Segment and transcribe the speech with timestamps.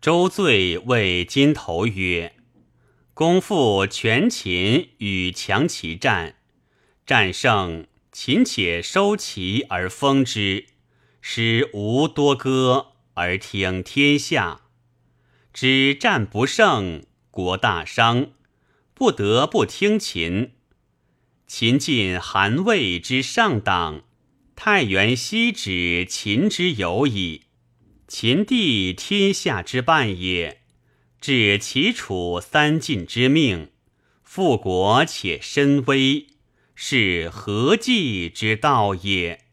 [0.00, 2.34] 周醉谓金头曰
[3.12, 6.36] ：“公复全秦与强其战，
[7.04, 10.64] 战胜秦，且收齐而封之，
[11.20, 14.62] 使吴多歌而听天下。
[15.52, 18.30] 知战不胜，国大伤，
[18.94, 20.52] 不得不听秦。
[21.46, 24.04] 秦晋韩魏之上党。”
[24.56, 27.44] 太原西指秦之有矣，
[28.10, 30.62] 秦地天下之半也，
[31.20, 33.70] 治齐楚三晋之命，
[34.24, 36.26] 富国且身威，
[36.74, 39.44] 是何计之道也？